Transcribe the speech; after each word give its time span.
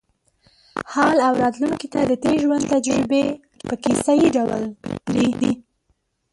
حال 0.93 1.17
او 1.27 1.33
راتلونکې 1.43 1.87
ته 1.93 1.99
د 2.09 2.13
تېر 2.23 2.35
ژوند 2.43 2.69
تجربې 2.73 3.25
په 3.67 3.75
کیسه 3.83 4.11
یې 4.21 4.29
ډول 4.37 4.63
پرېږدي. 5.05 5.53